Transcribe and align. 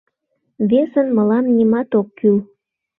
Весын 0.69 1.07
мылам 1.15 1.45
нимат 1.57 1.89
ок 1.99 2.07
кӱл. 2.17 2.37